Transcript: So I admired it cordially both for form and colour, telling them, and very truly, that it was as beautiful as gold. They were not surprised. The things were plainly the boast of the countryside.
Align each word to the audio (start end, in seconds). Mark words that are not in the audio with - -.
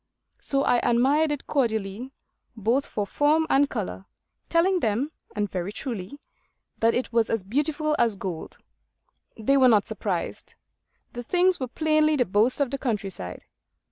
So 0.39 0.63
I 0.63 0.77
admired 0.79 1.31
it 1.31 1.45
cordially 1.45 2.09
both 2.57 2.87
for 2.89 3.05
form 3.05 3.45
and 3.51 3.69
colour, 3.69 4.05
telling 4.49 4.79
them, 4.79 5.11
and 5.35 5.47
very 5.47 5.71
truly, 5.71 6.19
that 6.79 6.95
it 6.95 7.13
was 7.13 7.29
as 7.29 7.43
beautiful 7.43 7.95
as 7.99 8.15
gold. 8.15 8.57
They 9.37 9.57
were 9.57 9.67
not 9.69 9.85
surprised. 9.85 10.55
The 11.13 11.21
things 11.21 11.59
were 11.59 11.67
plainly 11.67 12.15
the 12.15 12.25
boast 12.25 12.59
of 12.59 12.71
the 12.71 12.79
countryside. 12.79 13.45